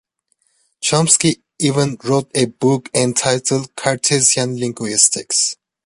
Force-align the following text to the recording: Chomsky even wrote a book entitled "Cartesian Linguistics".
Chomsky 0.83 1.43
even 1.59 1.95
wrote 2.03 2.31
a 2.33 2.45
book 2.45 2.89
entitled 2.95 3.75
"Cartesian 3.75 4.59
Linguistics". 4.59 5.57